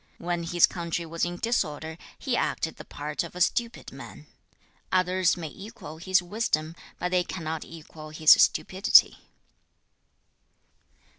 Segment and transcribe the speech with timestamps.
[0.17, 4.25] When his country was in disorder, he acted the part of a stupid man.
[4.91, 9.19] Others may equal his wisdom, but they cannot equal his stupidity.'